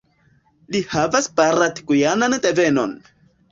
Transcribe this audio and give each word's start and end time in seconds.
Li 0.75 0.81
havas 0.93 1.27
barat-gujanan 1.41 2.37
devenon. 2.49 2.99